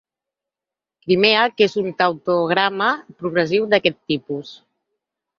[1.07, 2.87] Crimea que és un tautograma
[3.19, 4.55] progressiu d'aquest tipus.